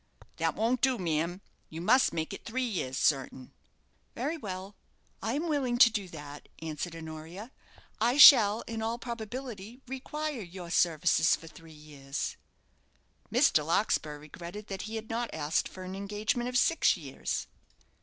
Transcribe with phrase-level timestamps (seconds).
[0.37, 3.53] "That won't do, ma'am; you must make it three years, certain."
[4.15, 4.75] "Very well;
[5.21, 7.51] I am willing to do that," answered Honoria.
[7.99, 12.35] "I shall, in all probability, require your services for three years."
[13.31, 13.63] Mr.
[13.63, 17.45] Larkspur regretted that he had not asked for an engagement of six years.